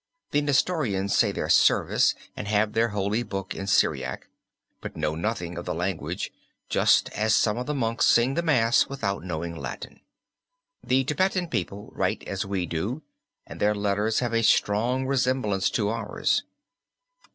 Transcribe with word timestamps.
The 0.31 0.41
Nestorians 0.41 1.15
say 1.15 1.31
their 1.31 1.47
service, 1.47 2.15
and 2.35 2.47
have 2.47 2.73
their 2.73 2.87
holy 2.87 3.21
book 3.21 3.53
in 3.53 3.67
Syriac, 3.67 4.27
but 4.81 4.97
know 4.97 5.13
nothing 5.13 5.59
of 5.59 5.65
the 5.65 5.75
language, 5.75 6.31
just 6.69 7.11
as 7.11 7.35
some 7.35 7.55
of 7.55 7.69
our 7.69 7.75
Monks 7.75 8.07
sing 8.07 8.33
the 8.33 8.41
mass 8.41 8.87
without 8.87 9.23
knowing 9.23 9.55
Latin. 9.55 9.99
The 10.83 11.03
Tibet 11.03 11.37
people 11.51 11.91
write 11.95 12.23
as 12.23 12.47
we 12.47 12.65
do, 12.65 13.03
and 13.45 13.59
their 13.59 13.75
letters 13.75 14.21
have 14.21 14.33
a 14.33 14.41
strong 14.41 15.05
resemblance 15.05 15.69
to 15.69 15.89
ours. 15.89 16.41